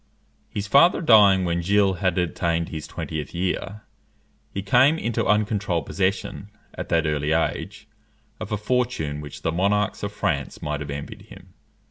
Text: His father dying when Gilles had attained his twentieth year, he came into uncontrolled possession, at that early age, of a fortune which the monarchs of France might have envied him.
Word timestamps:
His 0.49 0.65
father 0.65 0.99
dying 0.99 1.45
when 1.45 1.61
Gilles 1.61 1.99
had 1.99 2.17
attained 2.17 2.69
his 2.69 2.87
twentieth 2.87 3.35
year, 3.35 3.83
he 4.51 4.63
came 4.63 4.97
into 4.97 5.27
uncontrolled 5.27 5.85
possession, 5.85 6.49
at 6.73 6.89
that 6.89 7.05
early 7.05 7.33
age, 7.33 7.87
of 8.39 8.51
a 8.51 8.57
fortune 8.57 9.21
which 9.21 9.43
the 9.43 9.51
monarchs 9.51 10.01
of 10.01 10.11
France 10.11 10.59
might 10.59 10.79
have 10.79 10.89
envied 10.89 11.21
him. 11.27 11.53